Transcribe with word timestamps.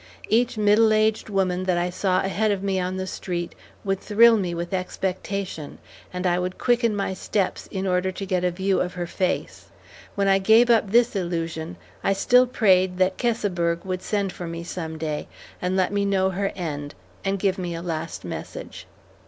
Each 0.29 0.57
middle 0.57 0.93
aged 0.93 1.29
woman 1.29 1.65
that 1.65 1.77
I 1.77 1.91
saw 1.91 2.21
ahead 2.23 2.49
of 2.49 2.63
me 2.63 2.79
on 2.79 2.97
the 2.97 3.05
street 3.05 3.53
would 3.83 3.99
thrill 3.99 4.35
me 4.35 4.55
with 4.55 4.73
expectation, 4.73 5.77
and 6.11 6.25
I 6.25 6.39
would 6.39 6.57
quicken 6.57 6.95
my 6.95 7.13
steps 7.13 7.67
in 7.67 7.85
order 7.85 8.11
to 8.11 8.25
get 8.25 8.43
a 8.43 8.49
view 8.49 8.81
of 8.81 8.95
her 8.95 9.05
face. 9.05 9.65
When 10.15 10.27
I 10.27 10.39
gave 10.39 10.71
up 10.71 10.89
this 10.89 11.15
illusion, 11.15 11.77
I 12.03 12.13
still 12.13 12.47
prayed 12.47 12.97
that 12.97 13.17
Keseberg 13.19 13.85
would 13.85 14.01
send 14.01 14.33
for 14.33 14.47
me 14.47 14.63
some 14.63 14.97
day, 14.97 15.27
and 15.61 15.75
let 15.77 15.93
me 15.93 16.03
know 16.03 16.31
her 16.31 16.51
end, 16.55 16.95
and 17.23 17.37
give 17.37 17.59
me 17.59 17.75
a 17.75 17.83
last 17.83 18.25
message. 18.25 18.87